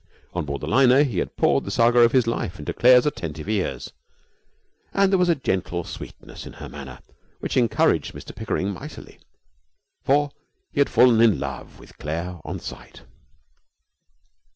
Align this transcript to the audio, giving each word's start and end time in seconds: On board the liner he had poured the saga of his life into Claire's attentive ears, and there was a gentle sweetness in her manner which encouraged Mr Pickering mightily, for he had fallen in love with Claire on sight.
On 0.33 0.45
board 0.45 0.61
the 0.61 0.67
liner 0.67 1.03
he 1.03 1.19
had 1.19 1.37
poured 1.37 1.63
the 1.63 1.69
saga 1.69 1.99
of 1.99 2.11
his 2.11 2.25
life 2.25 2.57
into 2.57 2.73
Claire's 2.73 3.05
attentive 3.05 3.47
ears, 3.47 3.91
and 4.95 5.11
there 5.11 5.19
was 5.19 5.29
a 5.29 5.35
gentle 5.35 5.83
sweetness 5.83 6.47
in 6.47 6.53
her 6.53 6.67
manner 6.67 7.01
which 7.39 7.55
encouraged 7.55 8.15
Mr 8.15 8.35
Pickering 8.35 8.71
mightily, 8.71 9.19
for 10.03 10.31
he 10.71 10.79
had 10.79 10.89
fallen 10.89 11.21
in 11.21 11.39
love 11.39 11.77
with 11.79 11.99
Claire 11.99 12.39
on 12.43 12.59
sight. 12.59 13.03